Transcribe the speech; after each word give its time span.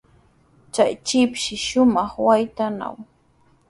Kay 0.73 0.91
shipashmi 1.07 1.55
shumaq 1.65 2.13
waytanaw. 2.25 2.95